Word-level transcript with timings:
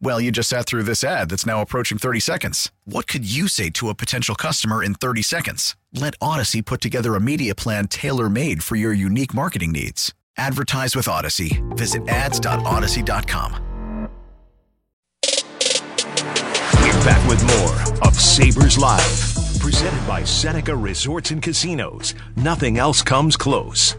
Well, 0.00 0.20
you 0.20 0.30
just 0.30 0.48
sat 0.48 0.66
through 0.66 0.82
this 0.82 1.02
ad 1.02 1.30
that's 1.30 1.46
now 1.46 1.60
approaching 1.62 1.98
30 1.98 2.20
seconds. 2.20 2.70
What 2.84 3.06
could 3.06 3.24
you 3.24 3.48
say 3.48 3.70
to 3.70 3.88
a 3.88 3.94
potential 3.94 4.34
customer 4.34 4.82
in 4.82 4.94
30 4.94 5.22
seconds? 5.22 5.76
Let 5.92 6.18
Audacy 6.18 6.64
put 6.64 6.80
together 6.80 7.14
a 7.14 7.20
media 7.20 7.54
plan 7.54 7.88
tailor 7.88 8.28
made 8.28 8.62
for 8.62 8.76
your 8.76 8.92
unique 8.92 9.32
marketing 9.34 9.72
needs. 9.72 10.12
Advertise 10.36 10.94
with 10.96 11.06
Audacy. 11.06 11.62
Visit 11.76 12.08
ads.audacy.com. 12.08 13.60
We're 16.82 17.04
back 17.04 17.28
with 17.28 17.42
more 17.44 18.08
of 18.08 18.14
Sabres 18.14 18.76
Live, 18.76 19.60
presented 19.60 20.06
by 20.06 20.24
Seneca 20.24 20.76
Resorts 20.76 21.30
and 21.30 21.42
Casinos. 21.42 22.14
Nothing 22.36 22.78
else 22.78 23.00
comes 23.00 23.36
close. 23.36 23.94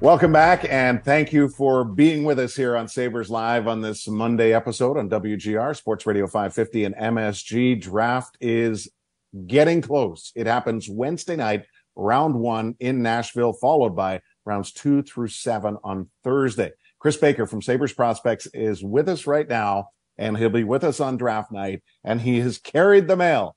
Welcome 0.00 0.32
back, 0.32 0.64
and 0.72 1.04
thank 1.04 1.30
you 1.30 1.50
for 1.50 1.84
being 1.84 2.24
with 2.24 2.38
us 2.38 2.56
here 2.56 2.74
on 2.74 2.88
Sabres 2.88 3.28
Live 3.28 3.68
on 3.68 3.82
this 3.82 4.08
Monday 4.08 4.54
episode 4.54 4.96
on 4.96 5.10
WGR 5.10 5.76
Sports 5.76 6.06
Radio 6.06 6.26
550 6.26 6.84
and 6.84 6.94
MSG. 6.94 7.78
Draft 7.78 8.38
is 8.40 8.88
getting 9.46 9.82
close. 9.82 10.32
It 10.34 10.46
happens 10.46 10.88
Wednesday 10.88 11.36
night, 11.36 11.66
round 11.96 12.34
one 12.34 12.76
in 12.80 13.02
Nashville, 13.02 13.52
followed 13.52 13.94
by 13.94 14.22
rounds 14.46 14.72
two 14.72 15.02
through 15.02 15.28
seven 15.28 15.76
on 15.84 16.08
Thursday. 16.24 16.70
Kris 16.98 17.18
Baker 17.18 17.46
from 17.46 17.60
Sabres 17.60 17.92
Prospects 17.92 18.46
is 18.54 18.82
with 18.82 19.06
us 19.06 19.26
right 19.26 19.46
now, 19.46 19.88
and 20.16 20.34
he'll 20.34 20.48
be 20.48 20.64
with 20.64 20.82
us 20.82 21.00
on 21.00 21.18
draft 21.18 21.52
night, 21.52 21.82
and 22.04 22.22
he 22.22 22.40
has 22.40 22.56
carried 22.56 23.06
the 23.06 23.16
mail 23.16 23.54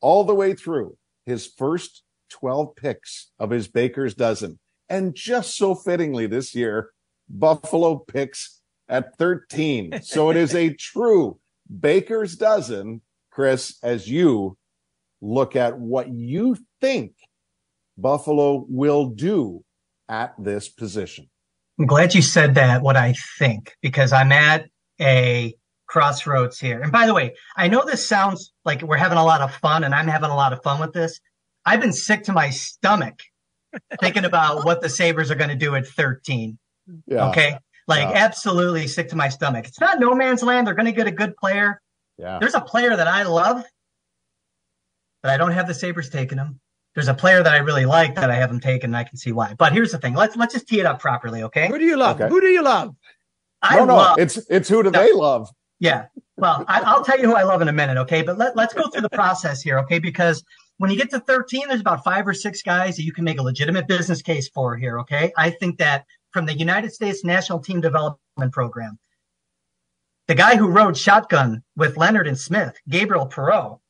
all 0.00 0.24
the 0.24 0.34
way 0.34 0.54
through 0.54 0.96
his 1.26 1.46
first 1.46 2.02
12 2.30 2.74
picks 2.76 3.30
of 3.38 3.50
his 3.50 3.68
Baker's 3.68 4.14
dozen. 4.14 4.58
And 4.88 5.14
just 5.14 5.56
so 5.56 5.74
fittingly 5.74 6.26
this 6.26 6.54
year, 6.54 6.90
Buffalo 7.28 7.96
picks 7.96 8.60
at 8.88 9.16
13. 9.18 10.00
So 10.02 10.30
it 10.30 10.36
is 10.36 10.54
a 10.54 10.72
true 10.78 11.38
Baker's 11.80 12.36
dozen, 12.36 13.00
Chris, 13.30 13.78
as 13.82 14.08
you 14.08 14.56
look 15.20 15.56
at 15.56 15.78
what 15.78 16.08
you 16.08 16.56
think 16.80 17.14
Buffalo 17.98 18.64
will 18.68 19.06
do 19.06 19.64
at 20.08 20.34
this 20.38 20.68
position. 20.68 21.28
I'm 21.78 21.86
glad 21.86 22.14
you 22.14 22.22
said 22.22 22.54
that, 22.54 22.82
what 22.82 22.96
I 22.96 23.14
think, 23.38 23.74
because 23.82 24.12
I'm 24.12 24.32
at 24.32 24.66
a 25.00 25.54
crossroads 25.86 26.58
here. 26.58 26.80
And 26.80 26.90
by 26.90 27.06
the 27.06 27.14
way, 27.14 27.34
I 27.56 27.68
know 27.68 27.84
this 27.84 28.08
sounds 28.08 28.52
like 28.64 28.82
we're 28.82 28.96
having 28.96 29.18
a 29.18 29.24
lot 29.24 29.40
of 29.40 29.54
fun 29.54 29.84
and 29.84 29.94
I'm 29.94 30.08
having 30.08 30.30
a 30.30 30.36
lot 30.36 30.52
of 30.52 30.62
fun 30.62 30.80
with 30.80 30.92
this. 30.92 31.20
I've 31.64 31.80
been 31.80 31.92
sick 31.92 32.24
to 32.24 32.32
my 32.32 32.50
stomach 32.50 33.20
thinking 34.00 34.24
about 34.24 34.58
oh. 34.58 34.62
what 34.62 34.80
the 34.80 34.88
Sabres 34.88 35.30
are 35.30 35.34
going 35.34 35.50
to 35.50 35.56
do 35.56 35.74
at 35.74 35.86
13. 35.86 36.58
Yeah. 37.06 37.28
Okay. 37.28 37.58
Like 37.88 38.08
yeah. 38.08 38.24
absolutely 38.24 38.86
sick 38.86 39.08
to 39.10 39.16
my 39.16 39.28
stomach. 39.28 39.66
It's 39.66 39.80
not 39.80 40.00
no 40.00 40.14
man's 40.14 40.42
land. 40.42 40.66
They're 40.66 40.74
going 40.74 40.86
to 40.86 40.92
get 40.92 41.06
a 41.06 41.12
good 41.12 41.36
player. 41.36 41.80
Yeah. 42.18 42.38
There's 42.40 42.54
a 42.54 42.60
player 42.60 42.96
that 42.96 43.06
I 43.06 43.24
love, 43.24 43.64
but 45.22 45.30
I 45.30 45.36
don't 45.36 45.52
have 45.52 45.66
the 45.66 45.74
Sabres 45.74 46.08
taking 46.08 46.38
him. 46.38 46.60
There's 46.94 47.08
a 47.08 47.14
player 47.14 47.42
that 47.42 47.52
I 47.52 47.58
really 47.58 47.84
like 47.84 48.14
that 48.14 48.30
I 48.30 48.36
haven't 48.36 48.60
taken, 48.60 48.90
and 48.90 48.96
I 48.96 49.04
can 49.04 49.18
see 49.18 49.30
why. 49.30 49.54
But 49.58 49.74
here's 49.74 49.92
the 49.92 49.98
thing. 49.98 50.14
Let's 50.14 50.34
let's 50.34 50.54
just 50.54 50.66
tee 50.66 50.80
it 50.80 50.86
up 50.86 50.98
properly, 50.98 51.42
okay? 51.42 51.68
Who 51.68 51.78
do 51.78 51.84
you 51.84 51.98
love? 51.98 52.18
Okay. 52.18 52.28
Who 52.30 52.40
do 52.40 52.46
you 52.46 52.62
love? 52.62 52.96
I 53.60 53.76
no, 53.76 53.84
no, 53.84 53.96
love, 53.96 54.18
it's 54.18 54.38
it's 54.48 54.68
who 54.68 54.82
do 54.82 54.90
no, 54.90 54.98
they 54.98 55.12
love? 55.12 55.50
Yeah. 55.78 56.06
Well, 56.38 56.64
I, 56.68 56.94
will 56.94 57.04
tell 57.04 57.18
you 57.18 57.26
who 57.26 57.34
I 57.34 57.42
love 57.42 57.62
in 57.62 57.68
a 57.68 57.72
minute, 57.72 57.96
okay? 57.98 58.22
But 58.22 58.38
let, 58.38 58.56
let's 58.56 58.74
go 58.74 58.88
through 58.88 59.02
the 59.02 59.10
process 59.10 59.62
here, 59.62 59.78
okay? 59.80 59.98
Because 59.98 60.42
when 60.78 60.90
you 60.90 60.96
get 60.96 61.10
to 61.10 61.20
13, 61.20 61.68
there's 61.68 61.80
about 61.80 62.04
five 62.04 62.26
or 62.26 62.34
six 62.34 62.62
guys 62.62 62.96
that 62.96 63.04
you 63.04 63.12
can 63.12 63.24
make 63.24 63.38
a 63.38 63.42
legitimate 63.42 63.88
business 63.88 64.22
case 64.22 64.48
for 64.48 64.76
here. 64.76 65.00
Okay. 65.00 65.32
I 65.36 65.50
think 65.50 65.78
that 65.78 66.04
from 66.32 66.46
the 66.46 66.54
United 66.54 66.92
States 66.92 67.24
National 67.24 67.60
Team 67.60 67.80
Development 67.80 68.52
Program, 68.52 68.98
the 70.28 70.34
guy 70.34 70.56
who 70.56 70.68
rode 70.68 70.96
shotgun 70.96 71.62
with 71.76 71.96
Leonard 71.96 72.26
and 72.26 72.38
Smith, 72.38 72.76
Gabriel 72.88 73.28
Perreault, 73.28 73.80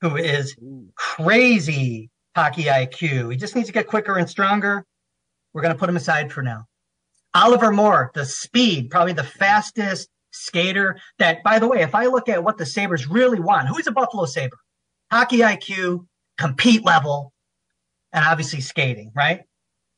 who 0.00 0.16
is 0.16 0.56
crazy 0.96 2.10
hockey 2.36 2.64
IQ. 2.64 3.30
He 3.30 3.36
just 3.36 3.54
needs 3.54 3.68
to 3.68 3.72
get 3.72 3.86
quicker 3.86 4.18
and 4.18 4.28
stronger. 4.28 4.84
We're 5.52 5.62
going 5.62 5.72
to 5.72 5.78
put 5.78 5.88
him 5.88 5.96
aside 5.96 6.32
for 6.32 6.42
now. 6.42 6.66
Oliver 7.32 7.72
Moore, 7.72 8.10
the 8.14 8.24
speed, 8.24 8.90
probably 8.90 9.12
the 9.12 9.24
fastest 9.24 10.08
skater. 10.30 11.00
That, 11.18 11.42
by 11.42 11.58
the 11.58 11.68
way, 11.68 11.80
if 11.80 11.94
I 11.94 12.06
look 12.06 12.28
at 12.28 12.42
what 12.42 12.58
the 12.58 12.66
Sabres 12.66 13.08
really 13.08 13.40
want, 13.40 13.68
who's 13.68 13.86
a 13.86 13.92
Buffalo 13.92 14.24
Sabre? 14.24 14.58
Hockey 15.10 15.38
IQ, 15.38 16.06
compete 16.38 16.84
level, 16.84 17.32
and 18.12 18.24
obviously 18.24 18.60
skating, 18.60 19.12
right? 19.14 19.42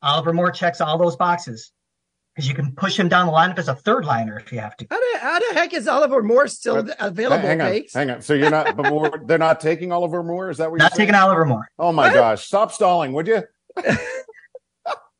Oliver 0.01 0.33
Moore 0.33 0.51
checks 0.51 0.81
all 0.81 0.97
those 0.97 1.15
boxes 1.15 1.71
because 2.35 2.47
you 2.47 2.53
can 2.53 2.71
push 2.75 2.97
him 2.97 3.09
down 3.09 3.25
the 3.25 3.33
lineup 3.33 3.57
as 3.57 3.67
a 3.67 3.73
third 3.73 4.05
liner 4.05 4.37
if 4.39 4.51
you 4.51 4.59
have 4.59 4.77
to. 4.77 4.85
How 4.91 4.99
the, 4.99 5.19
how 5.19 5.39
the 5.39 5.59
heck 5.59 5.73
is 5.73 5.87
Oliver 5.87 6.21
Moore 6.21 6.47
still 6.47 6.83
but, 6.83 6.95
available? 6.99 7.47
Hang 7.47 7.61
on, 7.61 7.83
hang 7.93 8.11
on. 8.11 8.21
So 8.21 8.33
you're 8.35 8.51
not, 8.51 8.75
but 8.75 8.89
Moore, 8.89 9.23
they're 9.25 9.39
not 9.39 9.59
taking 9.59 9.91
Oliver 9.91 10.23
Moore. 10.23 10.49
Is 10.51 10.57
that 10.57 10.69
what 10.69 10.77
you're 10.77 10.85
not 10.85 10.95
saying? 10.95 11.07
taking 11.07 11.19
Oliver 11.19 11.45
Moore? 11.45 11.67
Oh 11.79 11.91
my 11.91 12.09
what? 12.09 12.13
gosh! 12.13 12.45
Stop 12.45 12.71
stalling, 12.71 13.13
would 13.13 13.27
you? 13.27 13.41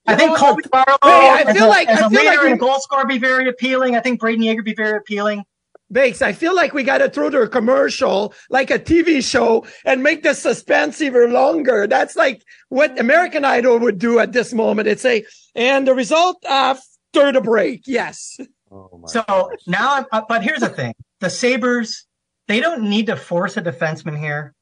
I 0.08 0.16
think 0.16 0.38
Colby 0.38 0.64
Barlow, 0.72 0.98
hey, 1.04 1.44
I 1.48 1.54
feel 1.54 1.56
as 1.56 1.62
a, 1.62 1.68
like 1.68 1.88
as 1.90 2.00
a 2.00 2.08
leader 2.08 2.24
like 2.24 2.42
we... 2.44 2.52
and 2.52 2.60
goal 2.60 2.80
scorer, 2.80 3.06
be 3.06 3.18
very 3.18 3.50
appealing. 3.50 3.96
I 3.96 4.00
think 4.00 4.22
Brayden 4.22 4.44
Yager 4.44 4.64
be 4.64 4.74
very 4.74 4.98
appealing. 4.98 5.44
Bakes, 5.90 6.22
I 6.22 6.34
feel 6.34 6.54
like 6.54 6.74
we 6.74 6.84
got 6.84 6.98
to 6.98 7.10
throw 7.10 7.30
to 7.30 7.42
a 7.42 7.48
commercial, 7.48 8.34
like 8.50 8.70
a 8.70 8.80
TV 8.80 9.24
show, 9.24 9.66
and 9.86 10.04
make 10.04 10.22
the 10.22 10.34
suspense 10.34 11.02
even 11.02 11.32
longer. 11.32 11.88
That's 11.88 12.18
like 12.18 12.44
what 12.68 13.00
American 13.00 13.46
Idol 13.46 13.80
would 13.80 13.98
do 13.98 14.20
at 14.20 14.34
this 14.34 14.54
moment. 14.54 14.90
It's 14.90 15.06
a, 15.06 15.24
and 15.56 15.88
the 15.88 15.94
result 15.94 16.44
after 16.46 17.32
the 17.32 17.40
break. 17.40 17.84
Yes. 17.86 18.38
Oh 18.70 19.02
so 19.08 19.24
gosh. 19.28 19.60
now, 19.66 19.96
I'm, 19.96 20.06
uh, 20.12 20.24
but 20.28 20.44
here's 20.44 20.60
the 20.60 20.70
thing: 20.70 20.94
the 21.22 21.30
Sabres, 21.30 22.06
they 22.48 22.60
don't 22.60 22.90
need 22.90 23.06
to 23.06 23.16
force 23.16 23.56
a 23.56 23.62
defenseman 23.62 24.20
here, 24.20 24.54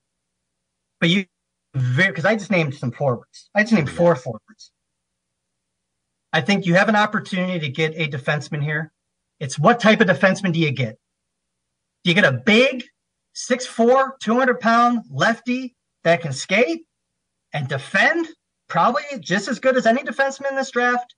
but 1.00 1.10
you, 1.10 1.26
because 1.74 2.26
I 2.26 2.36
just 2.36 2.52
named 2.52 2.76
some 2.76 2.92
forwards. 2.92 3.50
I 3.56 3.64
just 3.64 3.74
named 3.74 3.90
four 3.90 4.16
forwards. 4.16 4.72
I 6.32 6.42
think 6.42 6.66
you 6.66 6.76
have 6.76 6.90
an 6.90 6.96
opportunity 6.96 7.60
to 7.62 7.70
get 7.70 7.94
a 7.96 8.08
defenseman 8.08 8.62
here. 8.62 8.92
It's 9.40 9.58
what 9.58 9.80
type 9.80 10.02
of 10.02 10.08
defenseman 10.08 10.54
do 10.54 10.60
you 10.60 10.72
get? 10.72 11.00
Do 12.06 12.12
you 12.12 12.16
get 12.16 12.24
a 12.24 12.44
big 12.46 12.84
6'4, 13.36 14.20
200 14.22 14.60
pound 14.60 15.06
lefty 15.10 15.76
that 16.04 16.22
can 16.22 16.34
skate 16.34 16.84
and 17.52 17.68
defend 17.68 18.28
probably 18.68 19.02
just 19.20 19.48
as 19.48 19.58
good 19.58 19.76
as 19.76 19.88
any 19.88 20.04
defenseman 20.04 20.52
in 20.52 20.56
this 20.56 20.70
draft? 20.70 21.16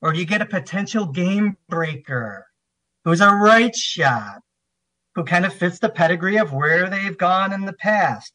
Or 0.00 0.12
do 0.12 0.18
you 0.18 0.26
get 0.26 0.42
a 0.42 0.46
potential 0.46 1.06
game 1.06 1.56
breaker 1.68 2.48
who's 3.04 3.20
a 3.20 3.30
right 3.30 3.74
shot, 3.76 4.40
who 5.14 5.22
kind 5.22 5.46
of 5.46 5.54
fits 5.54 5.78
the 5.78 5.88
pedigree 5.88 6.38
of 6.38 6.52
where 6.52 6.90
they've 6.90 7.16
gone 7.16 7.52
in 7.52 7.64
the 7.64 7.72
past? 7.72 8.32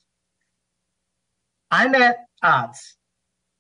I'm 1.70 1.96
at 1.96 2.20
odds. 2.42 2.96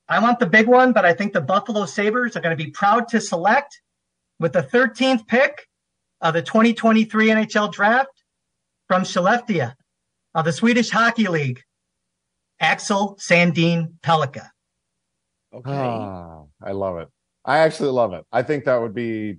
I 0.07 0.19
want 0.19 0.39
the 0.39 0.45
big 0.45 0.67
one, 0.67 0.93
but 0.93 1.03
I 1.03 1.11
think 1.11 1.33
the 1.33 1.41
Buffalo 1.41 1.85
Sabres 1.85 2.37
are 2.37 2.41
going 2.41 2.57
to 2.57 2.63
be 2.63 2.71
proud 2.71 3.09
to 3.09 3.19
select 3.19 3.81
with 4.39 4.53
the 4.53 4.63
13th 4.63 5.27
pick 5.27 5.67
of 6.21 6.33
the 6.33 6.41
2023 6.41 7.27
NHL 7.29 7.71
draft 7.71 8.23
from 8.87 9.03
Skellefteå 9.03 9.73
of 10.33 10.45
the 10.45 10.51
Swedish 10.51 10.89
Hockey 10.89 11.27
League, 11.27 11.61
Axel 12.59 13.17
Sandin 13.19 13.93
Pellikka. 14.01 14.49
Okay. 15.53 15.71
Oh, 15.71 16.49
I 16.61 16.71
love 16.71 16.97
it. 16.97 17.09
I 17.45 17.59
actually 17.59 17.89
love 17.89 18.13
it. 18.13 18.25
I 18.31 18.43
think 18.43 18.65
that 18.65 18.81
would 18.81 18.93
be 18.93 19.37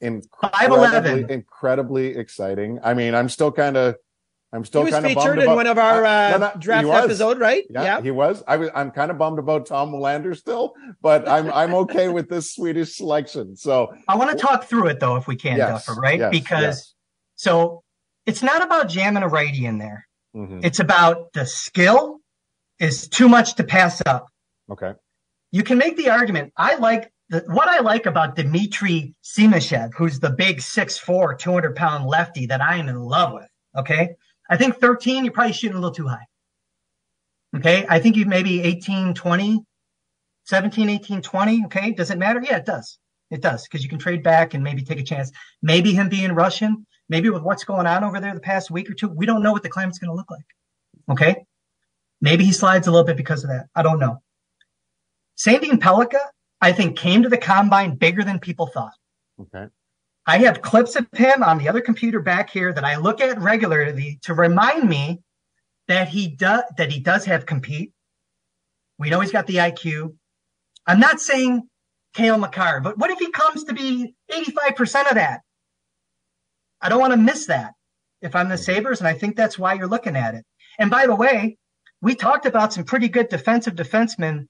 incredibly, 0.00 1.32
incredibly 1.32 2.16
exciting. 2.16 2.80
I 2.82 2.94
mean, 2.94 3.14
I'm 3.14 3.28
still 3.28 3.52
kind 3.52 3.76
of, 3.76 3.96
I'm 4.54 4.64
still 4.64 4.82
he 4.82 4.84
was 4.86 4.94
kind 4.94 5.04
of 5.04 5.10
featured 5.10 5.24
bummed 5.24 5.38
in 5.38 5.44
about, 5.44 5.56
one 5.56 5.66
of 5.66 5.78
our 5.78 6.04
uh, 6.04 6.34
uh, 6.34 6.38
no, 6.38 6.46
no, 6.46 6.52
draft 6.60 6.86
episode, 6.86 7.40
right? 7.40 7.64
Yeah, 7.68 8.00
he 8.00 8.12
was. 8.12 8.42
I 8.46 8.56
was. 8.56 8.70
I'm 8.74 8.92
kind 8.92 9.10
of 9.10 9.18
bummed 9.18 9.40
about 9.40 9.66
Tom 9.66 9.90
Willander 9.90 10.36
still, 10.36 10.74
but 11.02 11.28
I'm 11.28 11.50
I'm 11.52 11.74
okay 11.74 12.08
with 12.08 12.28
this 12.28 12.54
Swedish 12.54 12.94
selection. 12.96 13.56
So 13.56 13.92
I 14.06 14.16
want 14.16 14.30
to 14.30 14.36
talk 14.36 14.64
through 14.64 14.86
it 14.88 15.00
though, 15.00 15.16
if 15.16 15.26
we 15.26 15.34
can, 15.34 15.56
Yes, 15.56 15.86
Duffer, 15.86 16.00
right? 16.00 16.20
yes, 16.20 16.30
because 16.30 16.62
yes. 16.62 16.94
so 17.34 17.82
it's 18.26 18.42
not 18.42 18.62
about 18.62 18.88
jamming 18.88 19.22
a 19.24 19.28
righty 19.28 19.66
in 19.66 19.78
there. 19.78 20.06
Mhm. 20.36 20.64
It's 20.64 20.78
about 20.80 21.32
the 21.32 21.46
skill 21.46 22.20
is 22.78 23.08
too 23.08 23.28
much 23.28 23.54
to 23.56 23.64
pass 23.64 24.02
up. 24.06 24.26
okay, 24.70 24.94
You 25.52 25.62
can 25.62 25.78
make 25.78 25.96
the 25.96 26.10
argument. 26.10 26.52
I 26.56 26.76
like 26.76 27.12
the, 27.28 27.40
what 27.48 27.68
I 27.68 27.80
like 27.80 28.06
about 28.06 28.36
Dmitry 28.36 29.14
Simashev, 29.22 29.90
who's 29.96 30.20
the 30.20 30.30
big 30.30 30.58
6'4", 30.58 31.38
200 31.38 31.74
pound 31.76 32.06
lefty 32.06 32.46
that 32.46 32.60
I 32.60 32.76
am 32.76 32.88
in 32.88 32.98
love 32.98 33.32
with. 33.32 33.48
Okay. 33.76 34.10
I 34.50 34.56
think 34.56 34.80
13, 34.80 35.24
you're 35.24 35.32
probably 35.32 35.52
shooting 35.52 35.76
a 35.76 35.80
little 35.80 35.94
too 35.94 36.08
high. 36.08 36.26
Okay. 37.56 37.86
I 37.88 37.98
think 37.98 38.16
you 38.16 38.26
maybe 38.26 38.62
18, 38.62 39.14
20, 39.14 39.64
17, 40.44 40.88
18, 40.88 41.22
20. 41.22 41.64
Okay. 41.66 41.92
Does 41.92 42.10
it 42.10 42.18
matter? 42.18 42.40
Yeah, 42.42 42.56
it 42.56 42.66
does. 42.66 42.98
It 43.30 43.40
does 43.40 43.64
because 43.64 43.82
you 43.82 43.88
can 43.88 43.98
trade 43.98 44.22
back 44.22 44.54
and 44.54 44.62
maybe 44.62 44.82
take 44.82 45.00
a 45.00 45.04
chance. 45.04 45.30
Maybe 45.62 45.94
him 45.94 46.08
being 46.08 46.32
Russian, 46.32 46.86
maybe 47.08 47.30
with 47.30 47.42
what's 47.42 47.64
going 47.64 47.86
on 47.86 48.04
over 48.04 48.20
there 48.20 48.34
the 48.34 48.40
past 48.40 48.70
week 48.70 48.90
or 48.90 48.94
two, 48.94 49.08
we 49.08 49.26
don't 49.26 49.42
know 49.42 49.52
what 49.52 49.62
the 49.62 49.68
climate's 49.68 49.98
going 49.98 50.10
to 50.10 50.14
look 50.14 50.30
like. 50.30 50.44
Okay. 51.10 51.44
Maybe 52.20 52.44
he 52.44 52.52
slides 52.52 52.86
a 52.86 52.90
little 52.90 53.06
bit 53.06 53.16
because 53.16 53.44
of 53.44 53.50
that. 53.50 53.66
I 53.74 53.82
don't 53.82 53.98
know. 53.98 54.22
Sandin 55.36 55.78
Pellikka, 55.78 56.20
I 56.60 56.72
think, 56.72 56.96
came 56.96 57.22
to 57.22 57.28
the 57.28 57.38
combine 57.38 57.96
bigger 57.96 58.22
than 58.22 58.38
people 58.38 58.66
thought. 58.66 58.92
okay, 59.40 59.66
I 60.26 60.38
have 60.38 60.62
clips 60.62 60.96
of 60.96 61.06
him 61.12 61.42
on 61.42 61.58
the 61.58 61.68
other 61.68 61.80
computer 61.80 62.20
back 62.20 62.50
here 62.50 62.72
that 62.72 62.84
I 62.84 62.96
look 62.96 63.20
at 63.20 63.40
regularly 63.40 64.18
to 64.22 64.34
remind 64.34 64.88
me 64.88 65.20
that 65.88 66.08
he 66.08 66.28
does 66.28 66.62
that 66.78 66.90
he 66.90 67.00
does 67.00 67.26
have 67.26 67.44
compete. 67.44 67.92
We 68.98 69.10
know 69.10 69.20
he's 69.20 69.32
got 69.32 69.46
the 69.46 69.56
IQ. 69.56 70.14
I'm 70.86 71.00
not 71.00 71.20
saying 71.20 71.68
Cale 72.14 72.38
Makar, 72.38 72.80
but 72.80 72.96
what 72.96 73.10
if 73.10 73.18
he 73.18 73.30
comes 73.30 73.64
to 73.64 73.74
be 73.74 74.14
85% 74.30 75.10
of 75.10 75.14
that? 75.16 75.40
I 76.80 76.88
don't 76.88 77.00
want 77.00 77.12
to 77.12 77.18
miss 77.18 77.46
that 77.46 77.74
if 78.22 78.34
I'm 78.34 78.48
the 78.48 78.56
Sabres, 78.56 79.00
and 79.00 79.08
I 79.08 79.14
think 79.14 79.36
that's 79.36 79.58
why 79.58 79.74
you're 79.74 79.88
looking 79.88 80.16
at 80.16 80.34
it. 80.34 80.44
And 80.78 80.90
by 80.90 81.06
the 81.06 81.14
way, 81.14 81.58
we 82.00 82.14
talked 82.14 82.46
about 82.46 82.72
some 82.72 82.84
pretty 82.84 83.08
good 83.08 83.28
defensive 83.28 83.74
defensemen 83.74 84.46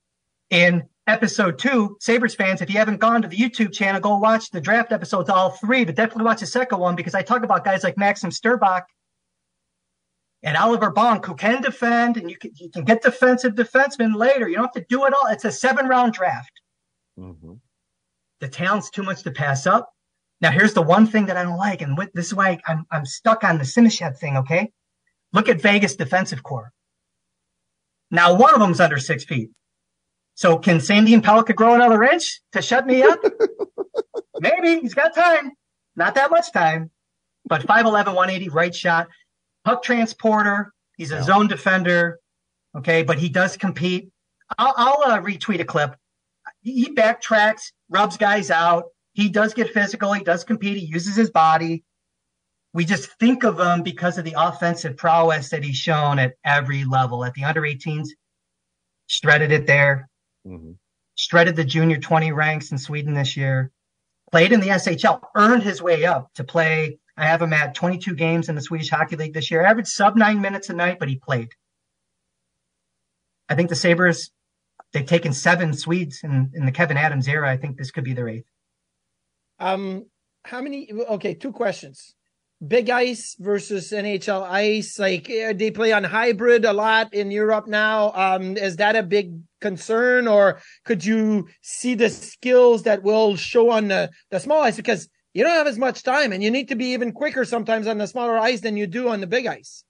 in 0.50 0.85
episode 1.06 1.59
two. 1.59 1.97
Sabres 2.01 2.35
fans, 2.35 2.62
if 2.62 2.71
you 2.71 2.79
haven't 2.79 3.01
gone 3.01 3.23
to 3.23 3.29
the 3.29 3.37
YouTube 3.37 3.73
channel, 3.73 4.01
go 4.01 4.17
watch 4.17 4.51
the 4.51 4.61
draft 4.61 4.93
episodes, 4.93 5.29
all 5.29 5.51
three, 5.51 5.85
but 5.85 5.95
definitely 5.95 6.25
watch 6.25 6.41
the 6.41 6.47
second 6.47 6.79
one 6.79 6.97
because 6.97 7.15
I 7.15 7.23
talk 7.23 7.43
about 7.43 7.65
guys 7.65 7.85
like 7.85 7.99
Maxim 7.99 8.31
Strbak 8.31 8.83
and 10.43 10.56
Oliver 10.56 10.93
Bonk 10.93 11.25
who 11.25 11.35
can 11.35 11.62
defend 11.62 12.17
and 12.17 12.31
you 12.31 12.37
can, 12.37 12.53
you 12.56 12.71
can 12.71 12.85
get 12.85 13.03
defensive 13.03 13.55
defensemen 13.55 14.15
later. 14.15 14.49
You 14.49 14.56
don't 14.56 14.65
have 14.65 14.73
to 14.73 14.87
do 14.89 15.05
it 15.06 15.12
all. 15.15 15.27
It's 15.31 15.45
a 15.45 15.53
seven 15.53 15.87
round 15.87 16.12
draft. 16.12 16.53
hmm 17.17 17.55
The 18.41 18.49
talent's 18.49 18.91
too 18.91 19.03
much 19.03 19.23
to 19.23 19.31
pass 19.31 19.67
up. 19.67 19.91
Now, 20.41 20.50
here's 20.50 20.75
the 20.75 20.83
one 20.83 21.07
thing 21.07 21.27
that 21.27 21.37
I 21.37 21.45
don't 21.45 21.57
like, 21.57 21.81
and 21.81 21.97
what, 21.97 22.11
this 22.12 22.27
is 22.27 22.35
why 22.35 22.59
I'm, 22.67 22.85
I'm 22.91 23.07
stuck 23.07 23.45
on 23.45 23.57
the 23.57 23.65
Simashev 23.65 24.19
thing, 24.19 24.37
okay? 24.39 24.71
Look 25.33 25.49
at 25.49 25.62
Vegas 25.62 25.97
defensive 25.97 26.43
core. 26.43 26.71
Now, 28.11 28.35
one 28.35 28.53
of 28.53 28.61
them's 28.61 28.81
under 28.81 28.99
six 28.99 29.25
feet. 29.25 29.50
So 30.35 30.59
can 30.59 30.79
Sandin 30.79 31.21
Pellikka 31.21 31.55
grow 31.55 31.75
another 31.75 32.03
inch 32.03 32.41
to 32.53 32.61
shut 32.63 32.87
me 32.87 33.03
up? 33.03 33.21
Maybe. 34.41 34.81
He's 34.81 34.95
got 34.95 35.15
time. 35.15 35.53
Not 35.97 36.17
that 36.17 36.31
much 36.31 36.53
time. 36.53 36.91
But 37.47 37.63
5'11", 37.63 38.07
180, 38.15 38.49
right 38.49 38.75
shot. 38.75 39.09
Puck 39.65 39.83
transporter. 39.83 40.73
He's 40.97 41.13
a 41.13 41.17
Yeah. 41.17 41.23
zone 41.23 41.47
defender. 41.47 42.19
Okay, 42.77 43.03
but 43.05 43.19
he 43.19 43.29
does 43.29 43.57
compete. 43.57 44.11
I'll, 44.59 44.75
I'll 44.77 45.13
uh, 45.13 45.21
retweet 45.21 45.61
a 45.61 45.65
clip. 45.65 45.95
He 46.63 46.93
backtracks, 46.93 47.73
rubs 47.89 48.17
guys 48.17 48.51
out. 48.51 48.85
He 49.13 49.29
does 49.29 49.55
get 49.55 49.71
physical. 49.71 50.13
He 50.13 50.25
does 50.25 50.43
compete. 50.43 50.77
He 50.77 50.87
uses 50.87 51.15
his 51.15 51.31
body. 51.31 51.85
We 52.73 52.85
just 52.85 53.09
think 53.21 53.45
of 53.45 53.61
him 53.61 53.85
because 53.85 54.19
of 54.19 54.25
the 54.25 54.35
offensive 54.37 54.97
prowess 54.97 55.51
that 55.51 55.63
he's 55.63 55.77
shown 55.77 56.19
at 56.19 56.35
every 56.45 56.85
level. 56.85 57.25
At 57.25 57.35
the 57.35 57.45
under 57.45 57.63
18s, 57.63 58.09
shredded 59.07 59.53
it 59.53 59.67
there 59.69 60.09
hmm 60.44 60.73
shredded 61.14 61.56
the 61.56 61.64
junior 61.64 61.99
20 61.99 62.32
ranks 62.32 62.73
in 62.73 62.79
Sweden 62.79 63.14
this 63.14 63.37
year, 63.37 63.70
played 64.31 64.52
in 64.52 64.61
the 64.61 64.69
SHL, 64.69 65.20
earned 65.37 65.62
his 65.62 65.82
way 65.82 66.05
up 66.05 66.32
to 66.35 66.44
play. 66.44 66.99
I 67.17 67.26
have 67.26 67.43
him 67.43 67.52
at 67.52 67.75
22 67.75 68.14
games 68.14 68.49
in 68.49 68.55
the 68.55 68.61
Swedish 68.61 68.91
Hockey 68.91 69.17
League 69.17 69.35
this 69.35 69.50
year, 69.50 69.64
averaged 69.64 69.88
sub 69.88 70.17
nine 70.17 70.41
minutes 70.41 70.69
a 70.69 70.73
night, 70.73 70.99
but 70.99 71.08
he 71.08 71.17
played. 71.17 71.50
I 73.49 73.55
think 73.55 73.69
the 73.69 73.76
Sabres, 73.76 74.31
they've 74.93 75.06
taken 75.06 75.32
seven 75.32 75.75
Swedes 75.75 76.20
in, 76.25 76.50
in 76.55 76.67
the 76.67 76.73
Kevyn 76.73 76.97
Adams 76.97 77.29
era. 77.29 77.49
I 77.49 77.56
think 77.56 77.76
this 77.76 77.90
could 77.90 78.05
be 78.05 78.14
their 78.14 78.29
eighth. 78.29 78.50
Um, 79.61 80.06
how 80.44 80.61
many? 80.61 80.90
Okay, 80.93 81.35
two 81.35 81.52
questions. 81.52 82.17
Big 82.67 82.89
ice 82.89 83.37
versus 83.39 83.91
NHL 83.91 84.43
ice. 84.43 84.99
Like 84.99 85.31
uh, 85.31 85.53
they 85.53 85.71
play 85.71 85.93
on 85.93 86.05
hybrid 86.05 86.65
a 86.65 86.73
lot 86.73 87.12
in 87.12 87.31
Europe 87.31 87.67
now. 87.67 88.12
Um, 88.12 88.56
is 88.56 88.77
that 88.77 88.97
a 88.97 89.03
big 89.03 89.39
concern, 89.61 90.29
or 90.29 90.61
could 90.85 91.05
you 91.05 91.49
see 91.62 91.95
the 91.95 92.09
skills 92.09 92.85
that 92.85 93.03
will 93.03 93.37
show 93.37 93.71
on 93.71 93.89
the, 93.89 94.11
the 94.31 94.41
small 94.41 94.62
ice 94.62 94.77
because 94.77 95.09
you 95.35 95.43
don't 95.43 95.56
have 95.56 95.67
as 95.67 95.79
much 95.79 96.03
time 96.03 96.33
and 96.33 96.43
you 96.43 96.51
need 96.51 96.69
to 96.69 96.77
be 96.77 96.93
even 96.93 97.12
quicker 97.12 97.45
sometimes 97.45 97.87
on 97.87 97.99
the 97.99 98.06
smaller 98.06 98.39
ice 98.39 98.61
than 98.61 98.77
you 98.77 98.87
do 98.87 99.09
on 99.09 99.21
the 99.21 99.27
big 99.27 99.47
ice? 99.47 99.85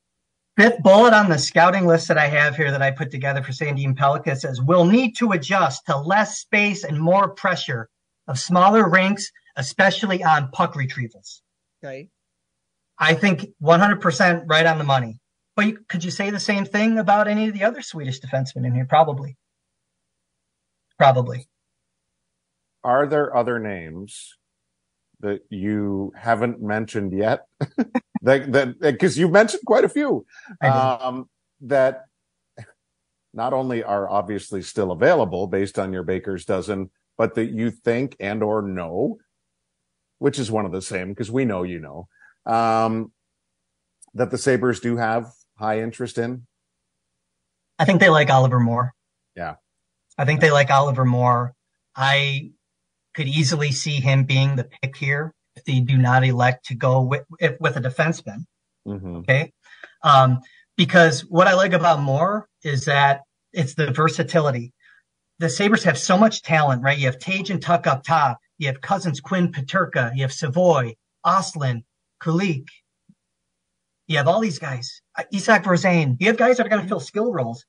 Fifth 0.56 0.82
bullet 0.82 1.12
on 1.12 1.28
the 1.28 1.38
scouting 1.38 1.84
list 1.84 2.06
that 2.08 2.17
I 2.17 2.28
have 2.28 2.56
here 2.56 2.70
that 2.70 2.81
I 2.81 2.93
put 2.93 3.10
together 3.10 3.43
for 3.43 3.50
Sandin 3.50 3.94
Pellikka 3.94 4.37
says 4.37 4.60
we'll 4.62 4.87
need 4.87 5.17
to 5.17 5.32
adjust 5.32 5.84
to 5.87 5.96
less 5.96 6.38
space 6.38 6.84
and 6.84 6.99
more 6.99 7.31
pressure 7.31 7.88
of 8.28 8.38
smaller 8.38 8.88
rinks, 8.88 9.31
especially 9.56 10.22
on 10.22 10.50
puck 10.52 10.75
retrievals. 10.75 11.40
Okay. 11.82 12.08
I 12.99 13.14
think 13.14 13.46
100% 13.62 14.44
right 14.46 14.67
on 14.67 14.79
the 14.79 14.85
money. 14.85 15.20
But 15.56 15.67
you, 15.67 15.79
could 15.88 16.05
you 16.05 16.11
say 16.11 16.31
the 16.31 16.41
same 16.41 16.64
thing 16.64 16.99
about 16.99 17.29
any 17.29 17.49
of 17.49 17.55
the 17.55 17.64
other 17.64 17.82
Swedish 17.82 18.20
defensemen 18.20 18.67
in 18.67 18.75
here? 18.75 18.87
Probably. 18.88 19.37
Probably. 20.99 21.49
Are 22.82 23.06
there 23.06 23.35
other 23.37 23.58
names 23.58 24.37
that 25.20 25.41
you 25.50 26.12
haven't 26.17 26.61
mentioned 26.61 27.12
yet? 27.12 27.46
that 28.23 28.52
that 28.52 28.81
because 28.81 29.19
you 29.19 29.29
mentioned 29.29 29.62
quite 29.67 29.85
a 29.85 29.88
few 29.88 30.26
um, 30.61 31.29
that 31.62 32.05
not 33.32 33.52
only 33.52 33.82
are 33.82 34.08
obviously 34.08 34.62
still 34.62 34.93
available 34.93 35.46
based 35.46 35.79
on 35.79 35.93
your 35.93 36.02
baker's 36.02 36.44
dozen, 36.44 36.91
but 37.17 37.34
that 37.34 37.51
you 37.51 37.70
think 37.70 38.17
and 38.20 38.43
or 38.43 38.63
know, 38.63 39.19
which 40.19 40.39
is 40.39 40.51
one 40.51 40.67
of 40.67 40.72
the 40.72 40.82
same 40.82 41.08
because 41.08 41.31
we 41.31 41.44
know 41.44 41.63
you 41.63 41.81
know, 41.81 42.08
um, 42.46 43.13
that 44.15 44.31
the 44.31 44.39
Sabres 44.39 44.81
do 44.81 44.96
have 44.96 45.32
high 45.58 45.81
interest 45.81 46.19
in. 46.19 46.46
I 47.79 47.84
think 47.84 48.01
they 48.01 48.10
like 48.10 48.31
Oliver 48.31 48.60
Moore. 48.60 48.93
Yeah. 49.36 49.56
I 50.17 50.24
think 50.24 50.41
they 50.41 50.51
like 50.51 50.70
Oliver 50.70 51.05
Moore. 51.05 51.55
I 51.96 52.53
could 53.15 53.27
easily 53.27 53.72
see 53.72 54.01
him 54.01 54.24
being 54.24 54.56
the 54.56 54.65
pick 54.65 54.96
here 54.96 55.32
if 55.56 55.65
they 55.65 55.81
do 55.81 55.96
not 55.96 56.24
elect 56.24 56.67
to 56.67 56.74
go 56.74 57.03
with, 57.03 57.24
with 57.60 57.77
a 57.77 57.81
defenseman. 57.81 58.44
Mm-hmm. 58.86 59.17
Okay. 59.17 59.53
Um, 60.03 60.41
because 60.77 61.22
what 61.22 61.46
I 61.46 61.55
like 61.55 61.72
about 61.72 62.01
Moore 62.01 62.48
is 62.63 62.84
that 62.86 63.22
it's 63.53 63.74
the 63.74 63.93
versatility. 63.93 64.72
The 65.39 65.48
Sabres 65.48 65.84
have 65.84 65.98
so 65.98 66.17
much 66.17 66.43
talent, 66.43 66.82
right? 66.82 66.98
You 66.98 67.06
have 67.06 67.19
Tage 67.19 67.51
and 67.51 67.63
Tuch 67.63 67.86
up 67.86 68.05
top. 68.05 68.39
You 68.58 68.69
have 68.69 68.81
Cozens, 68.81 69.20
Quinn, 69.20 69.51
Peterka. 69.51 70.13
You 70.15 70.22
have 70.22 70.32
Savoie, 70.32 70.94
Östlund, 71.24 71.84
Kulich. 72.24 72.69
You 74.06 74.19
have 74.19 74.28
all 74.28 74.40
these 74.40 74.58
guys. 74.58 75.02
Uh, 75.16 75.24
Isak 75.32 75.64
Verzane. 75.64 76.16
You 76.20 76.28
have 76.28 76.36
guys 76.36 76.56
that 76.56 76.66
are 76.66 76.70
going 76.70 76.82
to 76.82 76.88
fill 76.88 77.00
skill 77.00 77.32
roles. 77.32 77.64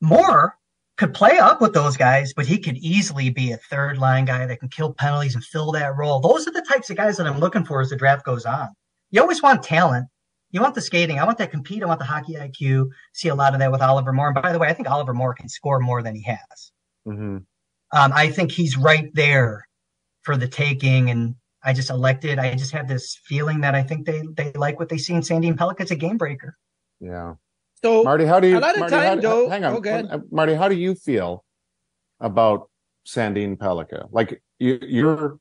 Moore 0.00 0.56
could 0.98 1.14
play 1.14 1.38
up 1.38 1.60
with 1.60 1.72
those 1.72 1.96
guys, 1.96 2.32
but 2.34 2.46
he 2.46 2.58
could 2.58 2.76
easily 2.76 3.30
be 3.30 3.52
a 3.52 3.56
third 3.56 3.98
line 3.98 4.24
guy 4.24 4.46
that 4.46 4.60
can 4.60 4.68
kill 4.68 4.92
penalties 4.92 5.34
and 5.34 5.44
fill 5.44 5.72
that 5.72 5.96
role. 5.96 6.20
Those 6.20 6.46
are 6.46 6.52
the 6.52 6.66
types 6.68 6.90
of 6.90 6.96
guys 6.96 7.16
that 7.16 7.26
I'm 7.26 7.38
looking 7.38 7.64
for 7.64 7.80
as 7.80 7.90
the 7.90 7.96
draft 7.96 8.24
goes 8.24 8.44
on. 8.44 8.68
You 9.10 9.20
always 9.20 9.42
want 9.42 9.62
talent. 9.62 10.06
You 10.50 10.60
want 10.60 10.74
the 10.74 10.82
skating. 10.82 11.18
I 11.18 11.24
want 11.24 11.38
that 11.38 11.50
compete. 11.50 11.82
I 11.82 11.86
want 11.86 11.98
the 11.98 12.04
hockey 12.04 12.34
IQ. 12.34 12.88
See 13.14 13.28
a 13.28 13.34
lot 13.34 13.54
of 13.54 13.60
that 13.60 13.72
with 13.72 13.80
Oliver 13.80 14.12
Moore. 14.12 14.28
And 14.28 14.42
by 14.42 14.52
the 14.52 14.58
way, 14.58 14.68
I 14.68 14.74
think 14.74 14.90
Oliver 14.90 15.14
Moore 15.14 15.34
can 15.34 15.48
score 15.48 15.80
more 15.80 16.02
than 16.02 16.14
he 16.14 16.22
has. 16.22 16.72
Mm-hmm. 17.06 17.38
Um, 17.94 18.12
I 18.14 18.28
think 18.28 18.52
he's 18.52 18.76
right 18.76 19.10
there 19.14 19.66
for 20.22 20.36
the 20.36 20.48
taking. 20.48 21.10
And 21.10 21.36
I 21.64 21.72
just 21.72 21.90
elected. 21.90 22.38
I 22.38 22.54
just 22.54 22.72
have 22.72 22.88
this 22.88 23.18
feeling 23.24 23.60
that 23.60 23.74
I 23.74 23.82
think 23.82 24.06
they 24.06 24.22
they 24.36 24.52
like 24.52 24.78
what 24.78 24.88
they 24.88 24.98
see 24.98 25.14
in 25.14 25.22
Sandy 25.22 25.48
and 25.48 25.58
Pellick. 25.58 25.80
It's 25.80 25.90
a 25.90 25.96
game 25.96 26.16
breaker. 26.18 26.56
Yeah. 27.00 27.34
So 27.82 28.02
Marty, 28.04 28.24
how 28.24 28.40
do 28.40 28.48
you? 28.48 28.58
a 28.58 28.60
lot 28.60 28.74
of 28.74 28.80
Marty, 28.80 28.94
time, 28.94 29.04
how 29.08 29.14
do- 29.16 29.20
though- 29.22 29.48
Hang 29.48 29.64
on, 29.64 29.74
oh, 29.76 29.80
go. 29.80 29.94
Uh, 29.96 30.18
Marty. 30.30 30.54
How 30.54 30.68
do 30.68 30.74
you 30.76 30.94
feel 30.94 31.44
about 32.20 32.68
Sandin 33.06 33.56
Pellikka? 33.56 34.08
Like 34.10 34.42
you, 34.58 34.78
you're 34.82 35.38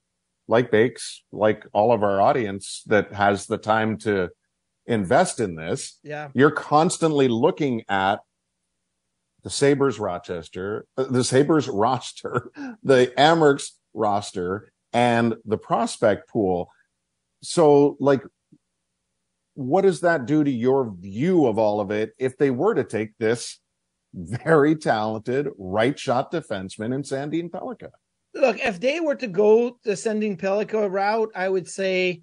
like 0.47 0.71
Bakes, 0.71 1.23
like 1.31 1.65
all 1.73 1.91
of 1.91 2.03
our 2.03 2.19
audience 2.21 2.83
that 2.87 3.13
has 3.13 3.45
the 3.47 3.57
time 3.57 3.97
to 3.99 4.29
invest 4.85 5.39
in 5.39 5.55
this. 5.55 5.97
Yeah. 6.03 6.29
You're 6.33 6.51
constantly 6.51 7.27
looking 7.27 7.83
at 7.87 8.19
the 9.43 9.49
Sabres 9.49 9.99
Rochester, 9.99 10.85
uh, 10.97 11.05
the 11.05 11.23
Sabres 11.23 11.67
roster, 11.83 12.51
the 12.83 13.11
Amerks 13.17 13.71
roster, 13.93 14.70
and 14.93 15.35
the 15.45 15.57
prospect 15.57 16.29
pool. 16.29 16.69
So, 17.43 17.97
like, 17.99 18.21
what 19.53 19.81
does 19.81 20.01
that 20.01 20.25
do 20.25 20.43
to 20.43 20.51
your 20.51 20.93
view 20.99 21.45
of 21.45 21.57
all 21.57 21.79
of 21.79 21.91
it 21.91 22.13
if 22.17 22.37
they 22.37 22.51
were 22.51 22.73
to 22.73 22.83
take 22.83 23.17
this 23.17 23.59
very 24.13 24.75
talented 24.75 25.49
right 25.57 25.97
shot 25.97 26.31
defenseman 26.31 26.93
in 26.93 27.03
Sandin 27.03 27.49
Pellikka? 27.49 27.89
Look, 28.33 28.59
if 28.59 28.79
they 28.79 28.99
were 28.99 29.15
to 29.15 29.27
go 29.27 29.77
the 29.83 29.91
Sandin 29.91 30.39
Pellikka 30.39 30.89
route, 30.89 31.31
I 31.35 31.49
would 31.49 31.67
say 31.67 32.21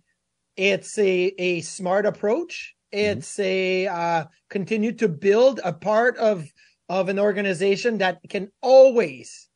it's 0.56 0.98
a, 0.98 1.32
a 1.38 1.60
smart 1.62 2.06
approach. 2.06 2.74
Mm-hmm. 2.94 3.18
It's 3.18 3.38
a 3.38 3.86
uh, 3.86 4.24
continue 4.48 4.92
to 4.92 5.08
build 5.08 5.60
a 5.64 5.72
part 5.72 6.16
of 6.16 6.46
of 6.88 7.10
an 7.10 7.18
organization 7.18 7.98
that 7.98 8.18
can 8.30 8.50
always 8.62 9.48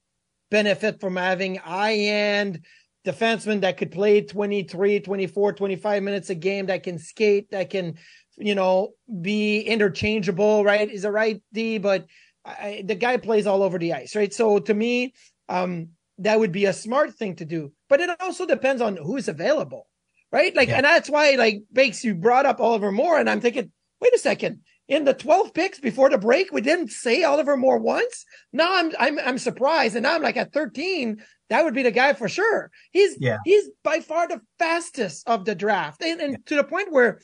benefit 0.51 1.01
from 1.01 1.17
having 1.17 1.55
high 1.55 1.95
end 1.95 2.63
defensemen 3.05 3.63
that 3.63 3.77
could 3.77 3.91
play 3.91 4.21
23, 4.21 5.01
24, 5.01 5.53
25 5.53 6.03
minutes 6.03 6.31
a 6.31 6.35
game, 6.35 6.67
that 6.67 6.83
can 6.83 6.99
skate, 6.99 7.51
that 7.51 7.71
can, 7.71 7.95
you 8.37 8.55
know, 8.55 8.91
be 9.21 9.61
interchangeable, 9.61 10.65
right? 10.65 10.91
Is 10.91 11.05
a 11.05 11.11
right 11.11 11.43
D, 11.53 11.79
but 11.79 12.07
I, 12.45 12.83
the 12.85 12.95
guy 12.95 13.17
plays 13.17 13.47
all 13.47 13.63
over 13.63 13.79
the 13.79 13.93
ice, 13.93 14.17
right? 14.17 14.33
So 14.33 14.59
to 14.61 14.75
me, 14.75 15.15
um, 15.49 15.89
that 16.19 16.39
would 16.39 16.53
be 16.53 16.67
a 16.67 16.73
smart 16.73 17.15
thing 17.15 17.37
to 17.37 17.45
do, 17.45 17.73
but 17.89 18.01
it 18.01 18.11
also 18.21 18.47
depends 18.47 18.83
on 18.83 18.97
who's 18.97 19.29
available, 19.29 19.89
right? 20.31 20.55
Like, 20.55 20.69
Yeah. 20.69 20.77
and 20.77 20.85
that's 20.85 21.11
why, 21.11 21.33
like, 21.33 21.63
Bakes, 21.73 22.05
you 22.05 22.15
brought 22.15 22.47
up 22.47 22.61
Oliver 22.61 22.93
Moore, 22.93 23.19
and 23.19 23.29
I'm 23.29 23.41
thinking, 23.41 23.73
wait 24.01 24.15
a 24.15 24.19
second. 24.19 24.61
In 24.93 25.05
the 25.05 25.15
12 25.15 25.55
picks 25.55 25.81
before 25.81 26.11
the 26.11 26.19
break, 26.19 26.53
we 26.53 26.61
didn't 26.61 26.91
say 26.91 27.23
Oliver 27.23 27.57
Moore 27.57 27.79
once. 27.79 28.27
Now 28.53 28.77
I'm 28.77 28.93
I'm 28.99 29.19
I'm 29.21 29.39
surprised, 29.39 29.97
and 29.97 30.03
now 30.03 30.15
I'm 30.15 30.21
like 30.21 30.37
at 30.37 30.53
13. 30.53 31.17
That 31.49 31.65
would 31.65 31.73
be 31.73 31.83
the 31.83 31.91
guy 31.91 32.13
for 32.13 32.29
sure. 32.29 32.71
He's 32.91 33.17
Yeah. 33.19 33.39
he's 33.47 33.71
by 33.83 34.01
far 34.01 34.29
the 34.29 34.43
fastest 34.59 35.27
of 35.27 35.47
the 35.47 35.55
draft, 35.55 36.03
and, 36.03 36.21
and 36.21 36.45
to 36.45 36.57
the 36.57 36.65
point 36.65 36.93
where 36.93 37.21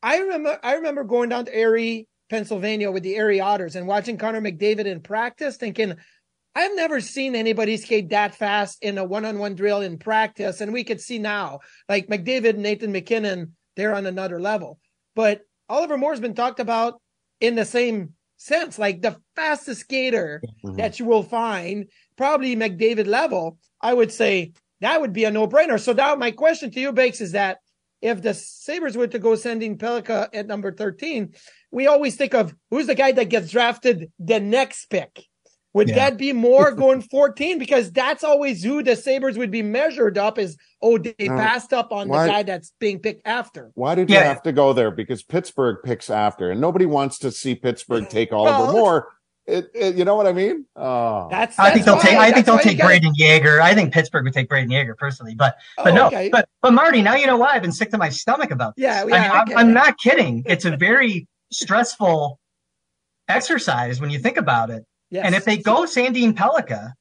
I 0.00 0.18
remember 0.18 0.60
I 0.62 0.74
remember 0.74 1.02
going 1.02 1.28
down 1.28 1.46
to 1.46 1.58
Erie, 1.58 2.06
Pennsylvania 2.30 2.92
with 2.92 3.02
the 3.02 3.16
Erie 3.16 3.40
Otters 3.40 3.74
and 3.74 3.88
watching 3.88 4.16
Connor 4.16 4.40
McDavid 4.40 4.86
in 4.86 5.00
practice, 5.00 5.56
thinking, 5.56 5.96
I've 6.54 6.76
never 6.76 7.00
seen 7.00 7.34
anybody 7.34 7.78
skate 7.78 8.10
that 8.10 8.36
fast 8.36 8.78
in 8.80 8.96
a 8.96 9.04
one-on-one 9.04 9.56
drill 9.56 9.80
in 9.80 9.98
practice. 9.98 10.60
And 10.60 10.72
we 10.72 10.84
could 10.84 11.00
see 11.00 11.18
now, 11.18 11.58
like 11.88 12.06
McDavid 12.06 12.50
and 12.50 12.62
Nathan 12.62 12.92
MacKinnon, 12.92 13.56
they're 13.74 13.96
on 13.96 14.06
another 14.06 14.40
level. 14.40 14.78
But 15.16 15.40
Oliver 15.68 15.98
Moore's 15.98 16.20
been 16.20 16.34
talked 16.34 16.60
about 16.60 17.00
in 17.40 17.54
the 17.54 17.64
same 17.64 18.14
sense, 18.36 18.78
like 18.78 19.02
the 19.02 19.16
fastest 19.34 19.80
skater 19.80 20.42
Mhm. 20.64 20.76
that 20.76 20.98
you 20.98 21.04
will 21.04 21.22
find, 21.22 21.86
probably 22.16 22.54
McDavid 22.56 23.06
level. 23.06 23.58
I 23.80 23.94
would 23.94 24.12
say 24.12 24.52
that 24.80 25.00
would 25.00 25.12
be 25.12 25.24
a 25.24 25.30
no-brainer. 25.30 25.80
So 25.80 25.92
now 25.92 26.14
my 26.14 26.30
question 26.30 26.70
to 26.70 26.80
you, 26.80 26.92
Bakes, 26.92 27.20
is 27.20 27.32
that 27.32 27.58
if 28.00 28.22
the 28.22 28.32
Sabres 28.32 28.96
were 28.96 29.08
to 29.08 29.18
go 29.18 29.30
Sandin 29.30 29.76
Pellikka 29.76 30.28
at 30.32 30.46
number 30.46 30.72
13, 30.72 31.34
we 31.72 31.88
always 31.88 32.14
think 32.14 32.32
of 32.32 32.54
who's 32.70 32.86
the 32.86 32.94
guy 32.94 33.10
that 33.12 33.28
gets 33.28 33.50
drafted 33.50 34.12
the 34.20 34.38
next 34.38 34.86
pick. 34.86 35.24
Would 35.74 35.90
Yeah. 35.90 35.96
that 35.96 36.16
be 36.16 36.32
more 36.32 36.72
going 36.72 37.02
14? 37.02 37.58
Because 37.58 37.92
that's 37.92 38.24
always 38.24 38.62
who 38.64 38.82
the 38.82 38.96
Sabres 38.96 39.36
would 39.36 39.50
be 39.50 39.62
measured 39.62 40.16
up 40.16 40.38
is, 40.38 40.56
oh, 40.82 40.96
they 40.98 41.14
No. 41.20 41.36
passed 41.36 41.72
up 41.72 41.92
on 41.92 42.08
Why- 42.08 42.26
the 42.26 42.32
guy 42.32 42.42
that's 42.42 42.72
being 42.80 42.98
picked 43.00 43.22
after. 43.26 43.70
Why 43.74 43.94
did 43.94 44.08
you 44.10 44.16
have 44.16 44.42
to 44.44 44.52
go 44.52 44.72
there? 44.72 44.90
Because 44.90 45.22
Pittsburgh 45.22 45.76
picks 45.84 46.08
after, 46.10 46.50
and 46.50 46.60
nobody 46.60 46.86
wants 46.86 47.18
to 47.18 47.30
see 47.30 47.54
Pittsburgh 47.54 48.08
take 48.10 48.32
Oliver 48.32 48.64
Well, 48.64 48.72
Moore. 48.72 49.08
It, 49.46 49.70
it, 49.74 49.94
you 49.94 50.04
know 50.04 50.14
what 50.14 50.26
I 50.26 50.32
mean? 50.34 50.66
Oh, 50.76 51.26
That's, 51.30 51.58
I 51.58 51.70
think 51.72 51.86
they'll 51.86 51.98
take. 51.98 52.16
why- 52.16 52.26
I 52.26 52.32
think 52.32 52.44
they'll 52.44 52.58
take 52.58 52.76
gotta- 52.76 52.94
Brayden 53.00 53.12
Yager. 53.14 53.62
I 53.62 53.74
think 53.74 53.94
Pittsburgh 53.94 54.24
would 54.24 54.34
take 54.34 54.48
Brayden 54.48 54.70
Yager 54.70 54.94
personally, 54.94 55.34
but 55.34 55.56
but 55.78 55.88
Oh, 55.88 55.94
no. 55.94 56.06
okay. 56.08 56.28
But 56.28 56.48
but 56.60 56.74
Marty, 56.74 57.00
now 57.00 57.14
you 57.14 57.26
know 57.26 57.38
why 57.38 57.52
I've 57.52 57.62
been 57.62 57.72
sick 57.72 57.90
to 57.92 57.98
my 57.98 58.10
stomach 58.10 58.50
about 58.50 58.76
this. 58.76 58.82
Yeah, 58.84 59.00
I 59.00 59.04
mean, 59.04 59.14
yeah, 59.14 59.44
I'm. 59.48 59.56
I'm 59.56 59.72
not 59.72 59.96
kidding. 59.98 60.42
It's 60.44 60.66
a 60.66 60.76
very 60.76 61.26
stressful 61.52 62.38
exercise 63.28 64.00
when 64.00 64.10
you 64.10 64.18
think 64.18 64.36
about 64.36 64.70
it. 64.70 64.84
Yes. 65.10 65.24
And 65.24 65.34
if 65.34 65.44
they 65.44 65.56
go 65.56 65.84
Sandin 65.84 66.34
Pellikka, 66.34 66.92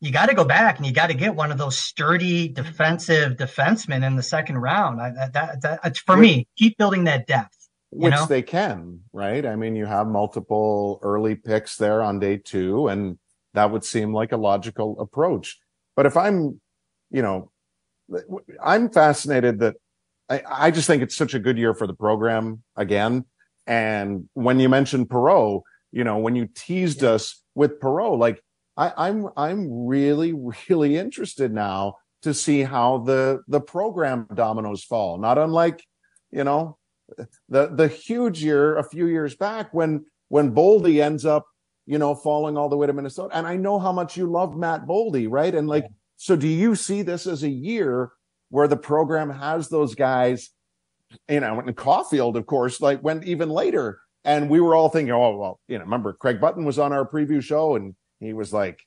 you 0.00 0.12
got 0.12 0.26
to 0.26 0.34
go 0.34 0.44
back 0.44 0.76
and 0.76 0.86
you 0.86 0.92
got 0.92 1.06
to 1.06 1.14
get 1.14 1.34
one 1.34 1.50
of 1.50 1.58
those 1.58 1.78
sturdy 1.78 2.48
defensive 2.48 3.36
defensemen 3.36 4.06
in 4.06 4.16
the 4.16 4.22
second 4.22 4.58
round. 4.58 5.00
I, 5.00 5.10
that, 5.10 5.32
that, 5.32 5.62
that, 5.62 5.80
it's 5.84 6.00
for 6.00 6.16
me, 6.16 6.46
keep 6.56 6.76
building 6.76 7.04
that 7.04 7.26
depth. 7.26 7.56
which 7.90 8.12
know? 8.12 8.26
they 8.26 8.42
can, 8.42 9.00
right? 9.12 9.44
I 9.46 9.56
mean, 9.56 9.74
you 9.74 9.86
have 9.86 10.06
multiple 10.06 11.00
early 11.02 11.34
picks 11.34 11.76
there 11.76 12.02
on 12.02 12.18
day 12.18 12.36
two, 12.36 12.88
and 12.88 13.18
that 13.54 13.70
would 13.70 13.84
seem 13.84 14.12
like 14.12 14.32
a 14.32 14.36
logical 14.36 15.00
approach. 15.00 15.58
But 15.94 16.04
if 16.04 16.16
I'm, 16.16 16.60
you 17.10 17.22
know, 17.22 17.50
I'm 18.62 18.90
fascinated 18.90 19.60
that 19.60 19.76
I, 20.28 20.42
I 20.46 20.70
just 20.70 20.86
think 20.86 21.02
it's 21.02 21.16
such 21.16 21.32
a 21.32 21.38
good 21.38 21.56
year 21.56 21.72
for 21.72 21.86
the 21.86 21.94
program 21.94 22.62
again. 22.76 23.24
And 23.66 24.28
when 24.34 24.60
you 24.60 24.68
mentioned 24.68 25.08
Perreault, 25.08 25.62
you 25.90 26.04
know, 26.04 26.18
when 26.18 26.36
you 26.36 26.48
teased 26.54 27.02
us 27.02 27.42
with 27.56 27.80
Perreault, 27.80 28.18
like 28.18 28.40
I, 28.76 28.92
I'm, 28.96 29.28
I'm 29.36 29.86
really, 29.86 30.32
really 30.68 30.96
interested 30.96 31.52
now 31.52 31.96
to 32.22 32.32
see 32.32 32.62
how 32.62 32.98
the, 32.98 33.40
the 33.48 33.60
program 33.60 34.28
dominoes 34.32 34.84
fall. 34.84 35.18
Not 35.18 35.38
unlike, 35.38 35.82
you 36.30 36.44
know, 36.44 36.76
the, 37.48 37.68
the 37.68 37.88
huge 37.88 38.44
year 38.44 38.76
a 38.76 38.84
few 38.84 39.06
years 39.06 39.34
back 39.34 39.72
when, 39.72 40.04
when 40.28 40.54
Boldy 40.54 41.02
ends 41.02 41.24
up, 41.24 41.46
you 41.86 41.98
know, 41.98 42.14
falling 42.14 42.56
all 42.56 42.68
the 42.68 42.76
way 42.76 42.86
to 42.86 42.92
Minnesota. 42.92 43.36
And 43.36 43.46
I 43.46 43.56
know 43.56 43.78
how 43.78 43.92
much 43.92 44.16
you 44.16 44.30
love 44.30 44.56
Matt 44.56 44.86
Boldy, 44.86 45.26
right? 45.28 45.54
And 45.54 45.66
like, 45.68 45.86
so 46.16 46.36
do 46.36 46.48
you 46.48 46.74
see 46.74 47.02
this 47.02 47.26
as 47.26 47.42
a 47.42 47.50
year 47.50 48.10
where 48.50 48.68
the 48.68 48.76
program 48.76 49.30
has 49.30 49.68
those 49.68 49.94
guys, 49.94 50.50
you 51.28 51.40
know, 51.40 51.60
and 51.60 51.76
Caufield, 51.76 52.36
of 52.36 52.44
course, 52.46 52.80
like 52.80 53.02
went 53.02 53.24
even 53.24 53.48
later. 53.48 54.00
And 54.26 54.50
we 54.50 54.60
were 54.60 54.74
all 54.74 54.88
thinking, 54.88 55.12
oh, 55.12 55.36
well, 55.36 55.60
you 55.68 55.78
know, 55.78 55.84
remember 55.84 56.12
Craig 56.12 56.40
Button 56.40 56.64
was 56.64 56.80
on 56.80 56.92
our 56.92 57.08
preview 57.08 57.40
show 57.40 57.76
and 57.76 57.94
he 58.18 58.32
was 58.32 58.52
like, 58.52 58.80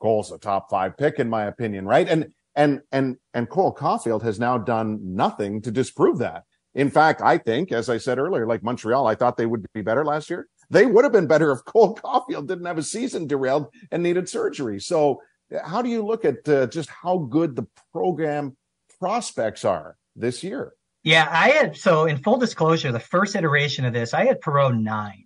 Cole's 0.00 0.30
a 0.30 0.38
top 0.38 0.68
five 0.68 0.98
pick, 0.98 1.18
in 1.18 1.30
my 1.30 1.44
opinion, 1.44 1.86
right? 1.86 2.06
And, 2.06 2.32
and, 2.54 2.82
and, 2.92 3.16
and 3.32 3.48
Cole 3.48 3.74
Caufield 3.74 4.22
has 4.22 4.38
now 4.38 4.58
done 4.58 5.00
nothing 5.02 5.62
to 5.62 5.70
disprove 5.70 6.18
that. 6.18 6.44
In 6.74 6.90
fact, 6.90 7.22
I 7.22 7.38
think, 7.38 7.72
as 7.72 7.88
I 7.88 7.96
said 7.96 8.18
earlier, 8.18 8.46
like 8.46 8.62
Montreal, 8.62 9.06
I 9.06 9.14
thought 9.14 9.38
they 9.38 9.46
would 9.46 9.64
be 9.72 9.80
better 9.80 10.04
last 10.04 10.28
year. 10.28 10.48
They 10.68 10.84
would 10.84 11.04
have 11.04 11.12
been 11.12 11.26
better 11.26 11.50
if 11.50 11.64
Cole 11.64 11.96
Caufield 11.96 12.46
didn't 12.46 12.66
have 12.66 12.78
a 12.78 12.82
season 12.82 13.26
derailed 13.26 13.68
and 13.90 14.02
needed 14.02 14.28
surgery. 14.28 14.80
So 14.80 15.22
how 15.64 15.80
do 15.80 15.88
you 15.88 16.04
look 16.04 16.26
at 16.26 16.46
uh, 16.46 16.66
just 16.66 16.90
how 16.90 17.18
good 17.18 17.56
the 17.56 17.66
program 17.92 18.56
prospects 19.00 19.64
are 19.64 19.96
this 20.14 20.44
year? 20.44 20.74
Yeah, 21.02 21.26
I 21.30 21.50
had 21.50 21.76
so 21.76 22.04
in 22.04 22.18
full 22.18 22.36
disclosure, 22.36 22.92
the 22.92 23.00
first 23.00 23.34
iteration 23.34 23.84
of 23.84 23.92
this, 23.92 24.12
I 24.12 24.26
had 24.26 24.40
Perreault 24.40 24.78
nine. 24.78 25.24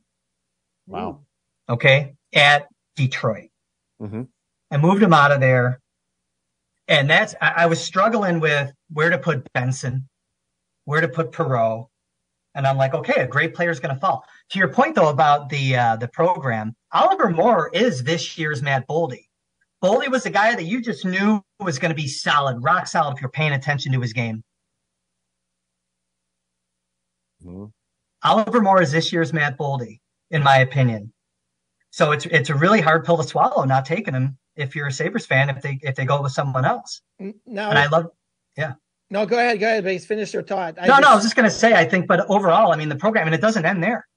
Wow. 0.87 1.21
Okay, 1.69 2.15
at 2.35 2.69
Detroit. 2.97 3.51
Mhm. 4.01 4.29
I 4.71 4.77
moved 4.77 5.03
him 5.03 5.13
out 5.13 5.33
of 5.33 5.41
there, 5.41 5.81
and 6.89 7.09
that's 7.11 7.35
I, 7.41 7.49
I 7.59 7.67
was 7.67 7.83
struggling 7.83 8.41
with 8.41 8.73
where 8.93 9.11
to 9.11 9.19
put 9.19 9.51
Benson, 9.53 10.09
where 10.85 11.01
to 11.01 11.09
put 11.09 11.33
Perreault, 11.33 11.89
and 12.55 12.67
I'm 12.67 12.77
like, 12.77 12.95
okay, 12.95 13.23
a 13.23 13.27
great 13.27 13.55
player 13.55 13.71
is 13.71 13.81
going 13.81 13.95
to 13.95 14.01
fall. 14.01 14.25
To 14.51 14.59
your 14.59 14.69
point 14.69 14.95
though 14.95 15.09
about 15.09 15.49
the 15.49 15.77
uh, 15.77 15.97
the 15.97 16.09
program, 16.09 16.77
Oliver 16.93 17.31
Moore 17.31 17.71
is 17.73 18.05
this 18.05 18.39
year's 18.39 18.63
Matt 18.63 18.87
Boldy. 18.87 19.27
Boldy 19.83 20.09
was 20.09 20.23
the 20.23 20.31
guy 20.31 20.55
that 20.55 20.65
you 20.65 20.81
just 20.81 21.05
knew 21.05 21.43
was 21.61 21.79
going 21.79 21.91
to 21.91 21.97
be 21.97 22.09
solid, 22.09 22.63
rock 22.63 22.87
solid 22.87 23.17
if 23.17 23.21
you're 23.21 23.31
paying 23.31 23.53
attention 23.53 23.93
to 23.93 24.01
his 24.01 24.13
game. 24.13 24.43
Mhm. 27.45 27.73
Oliver 28.23 28.61
Moore 28.61 28.81
is 28.83 28.93
this 28.93 29.13
year's 29.13 29.33
Matt 29.33 29.59
Boldy, 29.59 30.01
in 30.31 30.43
my 30.43 30.59
opinion. 30.59 31.13
So 31.91 32.13
it's 32.13 32.27
it's 32.27 32.51
a 32.51 32.55
really 32.55 32.81
hard 32.81 33.05
pill 33.05 33.17
to 33.19 33.23
swallow 33.23 33.65
not 33.65 33.85
taking 33.85 34.15
him 34.15 34.37
if 34.57 34.75
you're 34.75 34.87
a 34.87 34.93
Sabres 34.93 35.27
fan 35.27 35.51
if 35.51 35.63
they 35.63 35.79
if 35.83 35.95
they 35.95 36.05
go 36.05 36.23
with 36.23 36.33
someone 36.33 36.65
else. 36.65 37.03
No, 37.19 37.33
And 37.47 37.79
I 37.79 37.87
love 37.87 38.07
yeah. 38.57 38.75
no, 39.11 39.27
go 39.27 39.39
ahead, 39.39 39.61
go 39.61 39.67
ahead, 39.67 39.85
base. 39.85 40.07
Finish 40.07 40.33
your 40.33 40.43
thought. 40.43 40.77
I 40.81 40.87
no, 40.87 40.99
no, 40.99 41.09
I 41.09 41.15
was 41.15 41.23
just 41.23 41.37
gonna 41.37 41.51
say 41.51 41.75
I 41.75 41.85
think, 41.85 42.09
but 42.09 42.29
overall, 42.29 42.73
I 42.73 42.77
mean 42.77 42.89
the 42.89 42.97
program 42.97 43.27
and 43.27 43.35
it 43.35 43.41
doesn't 43.41 43.65
end 43.65 43.83
there. 43.83 44.09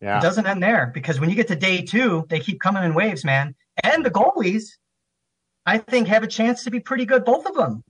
Yeah. 0.00 0.18
It 0.18 0.22
doesn't 0.22 0.46
end 0.46 0.62
there 0.62 0.90
because 0.94 1.20
when 1.20 1.30
you 1.30 1.36
get 1.36 1.48
to 1.48 1.56
day 1.56 1.82
two, 1.82 2.26
they 2.28 2.40
keep 2.40 2.60
coming 2.60 2.82
in 2.82 2.94
waves, 2.94 3.24
man. 3.24 3.54
And 3.84 4.04
the 4.04 4.10
goalies, 4.10 4.64
I 5.64 5.78
think, 5.78 6.08
have 6.08 6.22
a 6.22 6.26
chance 6.26 6.64
to 6.64 6.70
be 6.70 6.80
pretty 6.80 7.04
good, 7.04 7.24
both 7.24 7.46
of 7.46 7.54
them. 7.54 7.84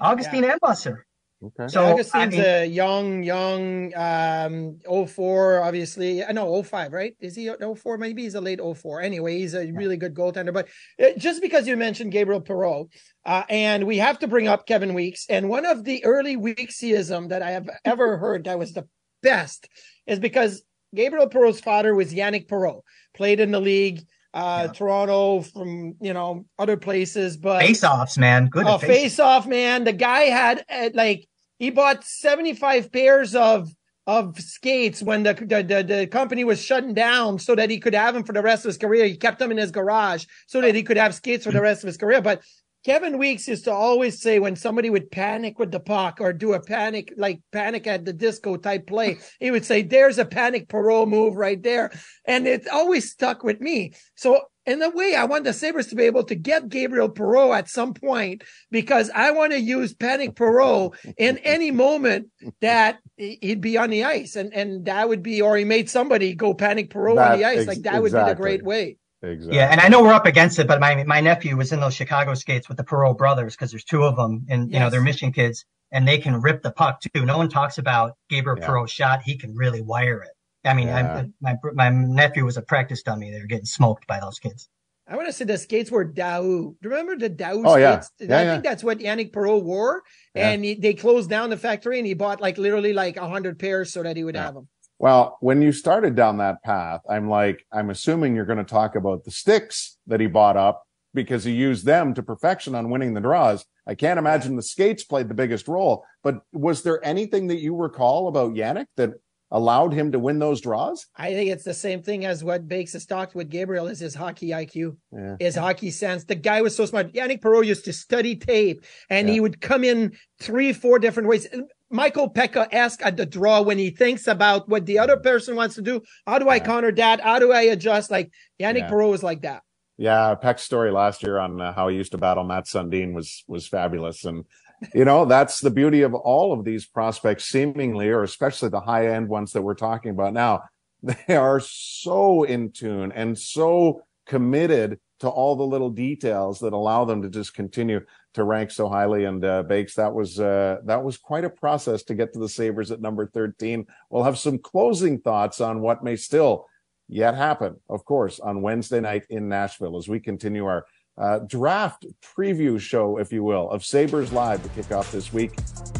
Augustine 0.00 0.44
and 0.44 0.60
Busser. 0.60 1.02
Okay. 1.42 1.68
So 1.68 1.80
Augustine's 1.94 2.14
I 2.14 2.26
mean, 2.26 2.40
a 2.42 2.66
young, 2.66 3.22
young, 3.22 3.94
um, 3.96 4.78
04, 5.06 5.62
obviously. 5.62 6.22
I 6.22 6.32
know 6.32 6.62
05, 6.62 6.92
right? 6.92 7.14
Is 7.18 7.34
he 7.34 7.50
04? 7.76 7.96
Maybe 7.96 8.22
he's 8.24 8.34
a 8.34 8.40
late 8.42 8.60
04. 8.60 9.00
Anyway, 9.00 9.38
he's 9.38 9.54
a 9.54 9.70
really 9.72 9.96
good 9.96 10.12
goaltender. 10.14 10.52
But 10.52 10.68
uh, 11.02 11.18
just 11.18 11.40
because 11.40 11.66
you 11.66 11.78
mentioned 11.78 12.12
Gabriel 12.12 12.42
Perreault, 12.42 12.88
uh, 13.24 13.44
and 13.48 13.86
we 13.86 13.96
have 13.96 14.18
to 14.18 14.28
bring 14.28 14.48
up 14.48 14.66
Kevin 14.66 14.92
Weeks, 14.92 15.24
and 15.30 15.48
one 15.48 15.64
of 15.64 15.84
the 15.84 16.04
early 16.04 16.36
Weeksism 16.36 17.30
that 17.30 17.40
I 17.42 17.52
have 17.52 17.70
ever 17.86 18.18
heard 18.18 18.44
that 18.44 18.58
was 18.58 18.74
the 18.74 18.86
best 19.22 19.66
is 20.06 20.18
because 20.18 20.62
Gabriel 20.94 21.28
Perreault's 21.28 21.60
father 21.60 21.94
was 21.94 22.12
Yannick 22.12 22.48
Perreault, 22.48 22.82
played 23.14 23.40
in 23.40 23.50
the 23.50 23.60
league, 23.60 24.02
uh, 24.34 24.64
Yeah. 24.66 24.72
Toronto 24.72 25.40
from, 25.40 25.94
you 26.02 26.12
know, 26.12 26.44
other 26.58 26.76
places, 26.76 27.36
but 27.38 27.62
face-offs, 27.62 28.18
man. 28.18 28.46
Good 28.48 28.66
Oh, 28.66 28.76
face. 28.78 28.90
face 28.90 29.18
off, 29.20 29.46
man. 29.46 29.84
The 29.84 29.92
guy 29.92 30.22
had 30.24 30.64
uh, 30.68 30.90
like 30.94 31.26
he 31.60 31.70
bought 31.70 32.02
75 32.02 32.90
pairs 32.90 33.36
of 33.36 33.68
of 34.06 34.40
skates 34.40 35.02
when 35.02 35.22
the, 35.22 35.34
the 35.34 35.84
the 35.86 36.06
company 36.08 36.42
was 36.42 36.60
shutting 36.60 36.94
down 36.94 37.38
so 37.38 37.54
that 37.54 37.70
he 37.70 37.78
could 37.78 37.94
have 37.94 38.14
them 38.14 38.24
for 38.24 38.32
the 38.32 38.42
rest 38.42 38.64
of 38.64 38.70
his 38.70 38.78
career. 38.78 39.04
He 39.04 39.16
kept 39.16 39.38
them 39.38 39.52
in 39.52 39.58
his 39.58 39.70
garage 39.70 40.24
so 40.48 40.60
that 40.62 40.74
he 40.74 40.82
could 40.82 40.96
have 40.96 41.14
skates 41.14 41.44
for 41.44 41.52
the 41.52 41.60
rest 41.60 41.84
of 41.84 41.86
his 41.86 41.98
career. 41.98 42.20
But 42.20 42.42
Kevin 42.82 43.18
Weeks 43.18 43.46
used 43.46 43.64
to 43.64 43.72
always 43.72 44.22
say 44.22 44.38
when 44.38 44.56
somebody 44.56 44.88
would 44.88 45.10
panic 45.10 45.58
with 45.58 45.70
the 45.70 45.80
puck 45.80 46.18
or 46.18 46.32
do 46.32 46.54
a 46.54 46.60
panic, 46.60 47.12
like 47.18 47.42
panic 47.52 47.86
at 47.86 48.06
the 48.06 48.12
disco 48.14 48.56
type 48.56 48.86
play, 48.86 49.18
he 49.38 49.50
would 49.50 49.66
say, 49.66 49.82
There's 49.82 50.18
a 50.18 50.24
panic 50.24 50.68
Perreault 50.68 51.08
move 51.08 51.36
right 51.36 51.62
there. 51.62 51.92
And 52.24 52.46
it 52.46 52.66
always 52.68 53.10
stuck 53.10 53.44
with 53.44 53.60
me. 53.60 53.92
So 54.14 54.44
in 54.66 54.82
a 54.82 54.90
way, 54.90 55.14
I 55.14 55.24
want 55.24 55.44
the 55.44 55.52
Sabres 55.52 55.86
to 55.88 55.94
be 55.96 56.04
able 56.04 56.24
to 56.24 56.34
get 56.34 56.68
Gabriel 56.68 57.08
Perreault 57.08 57.56
at 57.56 57.68
some 57.68 57.94
point 57.94 58.42
because 58.70 59.10
I 59.14 59.30
want 59.30 59.52
to 59.52 59.60
use 59.60 59.94
Panic 59.94 60.34
Perreault 60.34 60.94
in 61.16 61.38
any 61.38 61.70
moment 61.70 62.28
that 62.60 62.98
he- 63.16 63.38
he'd 63.40 63.60
be 63.60 63.78
on 63.78 63.90
the 63.90 64.04
ice. 64.04 64.36
And, 64.36 64.52
and 64.54 64.84
that 64.86 65.08
would 65.08 65.22
be, 65.22 65.40
or 65.40 65.56
he 65.56 65.64
made 65.64 65.88
somebody 65.88 66.34
go 66.34 66.52
Panic 66.54 66.90
Perreault 66.90 67.16
That- 67.16 67.32
on 67.32 67.38
the 67.38 67.44
ice. 67.44 67.58
ex- 67.60 67.66
like 67.68 67.82
that 67.82 68.02
would 68.02 68.12
be 68.12 68.18
the 68.18 68.34
great 68.34 68.62
way. 68.62 68.98
exactly. 69.22 69.56
Yeah, 69.56 69.68
and 69.70 69.80
I 69.80 69.88
know 69.88 70.02
we're 70.02 70.12
up 70.12 70.26
against 70.26 70.58
it, 70.58 70.66
but 70.66 70.80
my 70.80 71.04
my 71.04 71.20
nephew 71.20 71.56
was 71.56 71.72
in 71.72 71.80
those 71.80 71.94
Chicago 71.94 72.34
skates 72.34 72.68
with 72.68 72.76
the 72.76 72.84
Perreault 72.84 73.18
brothers 73.18 73.54
because 73.54 73.70
there's 73.70 73.84
two 73.84 74.04
of 74.04 74.16
them, 74.16 74.46
and 74.48 74.72
you 74.72 74.78
know 74.78 74.88
they're 74.90 75.02
mission 75.02 75.30
kids, 75.32 75.64
and 75.92 76.06
they 76.08 76.18
can 76.18 76.40
rip 76.40 76.62
the 76.62 76.70
puck 76.70 77.00
too. 77.00 77.24
No 77.26 77.36
one 77.38 77.48
talks 77.50 77.76
about 77.78 78.12
Gabriel 78.30 78.58
Yeah. 78.58 78.66
Perreault's 78.66 78.92
shot; 78.92 79.20
he 79.22 79.36
can 79.36 79.54
really 79.54 79.82
wire 79.82 80.22
it. 80.22 80.30
I 80.64 80.74
mean, 80.74 80.88
Yeah. 80.88 81.22
I, 81.22 81.26
my 81.40 81.54
my 81.74 81.88
nephew 81.90 82.44
was 82.44 82.56
a 82.56 82.62
practice 82.62 83.02
dummy. 83.02 83.30
They 83.30 83.40
were 83.40 83.46
getting 83.46 83.64
smoked 83.66 84.06
by 84.06 84.20
those 84.20 84.38
kids. 84.38 84.68
I 85.08 85.16
want 85.16 85.26
to 85.26 85.32
say 85.32 85.44
the 85.44 85.58
skates 85.58 85.90
were 85.90 86.04
Dao. 86.06 86.42
Do 86.42 86.76
you 86.82 86.90
remember 86.90 87.16
the 87.16 87.30
Dao 87.30 87.64
Oh, 87.66 87.76
yeah. 87.76 88.00
skates? 88.00 88.30
Yeah, 88.30 88.38
I 88.38 88.42
yeah. 88.44 88.52
think 88.52 88.64
that's 88.64 88.84
what 88.84 88.98
Yannick 88.98 89.32
Perreault 89.32 89.64
wore. 89.64 90.02
Yeah. 90.36 90.50
And 90.50 90.64
he, 90.64 90.74
they 90.74 90.94
closed 90.94 91.28
down 91.28 91.50
the 91.50 91.56
factory 91.56 91.98
and 91.98 92.06
he 92.06 92.14
bought 92.14 92.40
like 92.40 92.58
literally 92.58 92.92
like 92.92 93.16
a 93.16 93.28
hundred 93.28 93.58
pairs 93.58 93.92
so 93.92 94.04
that 94.04 94.16
he 94.16 94.22
would 94.22 94.36
Yeah. 94.36 94.44
have 94.44 94.54
them. 94.54 94.68
Well, 95.00 95.38
when 95.40 95.62
you 95.62 95.72
started 95.72 96.14
down 96.14 96.36
that 96.38 96.62
path, 96.62 97.00
I'm 97.08 97.28
like, 97.28 97.64
I'm 97.72 97.90
assuming 97.90 98.36
you're 98.36 98.44
going 98.44 98.58
to 98.58 98.64
talk 98.64 98.94
about 98.96 99.24
the 99.24 99.30
sticks 99.32 99.96
that 100.06 100.20
he 100.20 100.26
bought 100.28 100.56
up 100.58 100.84
because 101.14 101.42
he 101.42 101.52
used 101.52 101.86
them 101.86 102.14
to 102.14 102.22
perfection 102.22 102.74
on 102.76 102.90
winning 102.90 103.14
the 103.14 103.20
draws. 103.20 103.64
I 103.88 103.94
can't 103.96 104.18
imagine 104.18 104.54
the 104.54 104.62
skates 104.62 105.02
played 105.02 105.28
the 105.28 105.34
biggest 105.34 105.66
role, 105.66 106.04
but 106.22 106.42
was 106.52 106.82
there 106.82 107.04
anything 107.04 107.48
that 107.48 107.58
you 107.60 107.74
recall 107.74 108.28
about 108.28 108.52
Yannick 108.52 108.86
that 108.96 109.14
allowed 109.50 109.92
him 109.92 110.12
to 110.12 110.18
win 110.18 110.38
those 110.38 110.60
draws? 110.60 111.06
I 111.16 111.32
think 111.32 111.50
it's 111.50 111.64
the 111.64 111.74
same 111.74 112.02
thing 112.02 112.24
as 112.24 112.44
what 112.44 112.68
Bakes 112.68 112.92
has 112.94 113.06
talked 113.06 113.34
with 113.34 113.50
Gabriel 113.50 113.86
is 113.88 113.98
his 114.00 114.14
hockey 114.14 114.50
IQ. 114.50 114.96
Yeah. 115.12 115.36
his 115.40 115.56
hockey 115.56 115.90
sense. 115.90 116.24
The 116.24 116.34
guy 116.36 116.62
was 116.62 116.74
so 116.76 116.86
smart. 116.86 117.12
Yannick 117.12 117.40
Perreault 117.40 117.66
used 117.66 117.84
to 117.86 117.92
study 117.92 118.36
tape 118.36 118.84
and 119.08 119.28
Yeah. 119.28 119.34
he 119.34 119.40
would 119.40 119.60
come 119.60 119.84
in 119.84 120.12
three, 120.40 120.72
four 120.72 120.98
different 120.98 121.28
ways. 121.28 121.48
Michael 121.90 122.30
Peca 122.30 122.68
asks 122.72 123.02
at 123.04 123.16
the 123.16 123.26
draw 123.26 123.60
when 123.62 123.76
he 123.76 123.90
thinks 123.90 124.28
about 124.28 124.68
what 124.68 124.86
the 124.86 124.98
other 124.98 125.16
person 125.16 125.56
wants 125.56 125.74
to 125.74 125.82
do. 125.82 126.00
How 126.26 126.38
do 126.38 126.48
I 126.48 126.56
Yeah. 126.56 126.64
counter 126.66 126.92
that? 126.92 127.20
How 127.20 127.38
do 127.40 127.50
I 127.52 127.62
adjust? 127.62 128.10
Like 128.10 128.30
Yannick 128.60 128.78
Yeah. 128.80 128.90
Perreault 128.90 129.10
was 129.10 129.22
like 129.24 129.42
that. 129.42 129.62
Yeah, 130.00 130.34
Peck's 130.34 130.62
story 130.62 130.90
last 130.90 131.22
year 131.22 131.36
on 131.36 131.60
uh, 131.60 131.74
how 131.74 131.88
he 131.88 131.96
used 131.98 132.12
to 132.12 132.18
battle 132.18 132.42
Matt 132.42 132.64
Sundin 132.64 133.12
was 133.12 133.44
was 133.46 133.68
fabulous, 133.68 134.24
and 134.24 134.46
you 134.94 135.04
know 135.04 135.26
that's 135.26 135.60
the 135.60 135.70
beauty 135.70 136.00
of 136.00 136.14
all 136.14 136.54
of 136.54 136.64
these 136.64 136.86
prospects, 136.86 137.44
seemingly, 137.44 138.08
or 138.08 138.22
especially 138.22 138.70
the 138.70 138.80
high 138.80 139.08
end 139.08 139.28
ones 139.28 139.52
that 139.52 139.60
we're 139.60 139.74
talking 139.74 140.10
about 140.10 140.32
now. 140.32 140.62
They 141.02 141.36
are 141.36 141.60
so 141.60 142.44
in 142.44 142.72
tune 142.72 143.12
and 143.12 143.38
so 143.38 144.02
committed 144.26 145.00
to 145.20 145.28
all 145.28 145.54
the 145.54 145.66
little 145.66 145.90
details 145.90 146.60
that 146.60 146.72
allow 146.72 147.04
them 147.04 147.20
to 147.20 147.28
just 147.28 147.52
continue 147.54 148.00
to 148.34 148.44
rank 148.44 148.70
so 148.70 148.88
highly. 148.88 149.24
And 149.24 149.44
uh, 149.44 149.64
Bakes, 149.64 149.94
that 149.96 150.14
was 150.14 150.40
uh, 150.40 150.78
that 150.86 151.04
was 151.04 151.18
quite 151.18 151.44
a 151.44 151.50
process 151.50 152.02
to 152.04 152.14
get 152.14 152.32
to 152.32 152.38
the 152.38 152.48
Sabres 152.48 152.90
at 152.90 153.02
number 153.02 153.26
thirteen. 153.26 153.86
We'll 154.08 154.24
have 154.24 154.38
some 154.38 154.58
closing 154.58 155.20
thoughts 155.20 155.60
on 155.60 155.82
what 155.82 156.02
may 156.02 156.16
still 156.16 156.66
yet 157.10 157.34
happen, 157.34 157.76
of 157.88 158.04
course, 158.04 158.40
on 158.40 158.62
Wednesday 158.62 159.00
night 159.00 159.24
in 159.28 159.48
Nashville 159.48 159.96
as 159.98 160.08
we 160.08 160.20
continue 160.20 160.64
our 160.64 160.86
uh, 161.18 161.40
draft 161.40 162.06
preview 162.22 162.80
show, 162.80 163.18
if 163.18 163.32
you 163.32 163.42
will, 163.42 163.68
of 163.70 163.84
Sabres 163.84 164.32
Live 164.32 164.62
to 164.62 164.68
kick 164.70 164.90
off 164.92 165.12
this 165.12 165.32
week 165.32 165.52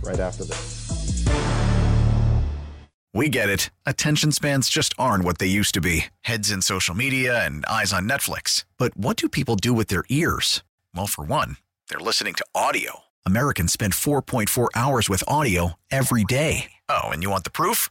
right 0.03 0.21
after 0.21 0.45
this. 0.45 0.79
We 3.13 3.29
get 3.29 3.49
it. 3.49 3.71
Attention 3.87 4.31
spans 4.31 4.71
just 4.71 4.95
aren't 4.97 5.25
what 5.25 5.39
they 5.39 5.47
used 5.49 5.75
to 5.75 5.81
be 5.81 6.07
heads 6.23 6.51
in 6.51 6.63
social 6.63 6.95
media 6.95 7.45
and 7.45 7.67
eyes 7.67 7.93
on 7.93 8.09
Netflix. 8.09 8.65
But 8.79 8.97
what 8.97 9.17
do 9.17 9.29
people 9.29 9.57
do 9.57 9.75
with 9.75 9.89
their 9.89 10.05
ears? 10.09 10.63
Well, 10.95 11.09
for 11.09 11.25
one, 11.25 11.57
they're 11.89 11.99
listening 11.99 12.35
to 12.35 12.47
audio. 12.55 13.01
Americans 13.27 13.73
spend 13.73 13.95
4.4 13.95 14.69
hours 14.75 15.09
with 15.09 15.25
audio 15.27 15.75
every 15.91 16.25
day. 16.25 16.71
Oh, 16.89 17.09
and 17.09 17.23
you 17.23 17.31
want 17.31 17.45
the 17.45 17.51
proof? 17.51 17.91